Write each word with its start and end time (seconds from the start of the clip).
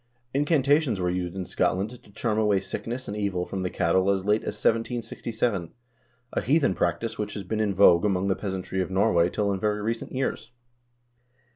1 0.33 0.39
Incantations 0.39 0.99
were 0.99 1.11
used 1.11 1.35
in 1.35 1.45
Scotland 1.45 1.91
to 1.91 2.11
charm 2.11 2.39
away 2.39 2.59
sickness 2.59 3.07
and 3.07 3.15
evil 3.15 3.45
from 3.45 3.61
the 3.61 3.69
cattle 3.69 4.09
as 4.09 4.25
late 4.25 4.41
as 4.41 4.55
1767, 4.57 5.71
a 6.33 6.41
heathen 6.41 6.73
practice 6.73 7.19
which 7.19 7.35
has 7.35 7.43
been 7.43 7.59
in 7.59 7.75
vogue 7.75 8.03
among 8.03 8.27
the 8.27 8.35
peasantry 8.35 8.81
of 8.81 8.89
Norway 8.89 9.29
till 9.29 9.51
in 9.53 9.59
very 9.59 9.79
recent 9.83 10.11
years. 10.11 10.49